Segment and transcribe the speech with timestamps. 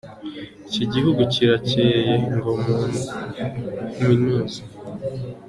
[0.67, 2.51] Iki gihugu kirakeye, ngo
[3.97, 4.59] mu minuze.